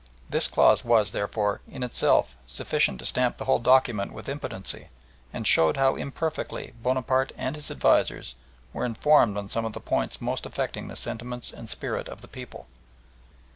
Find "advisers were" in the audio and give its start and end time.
7.69-8.83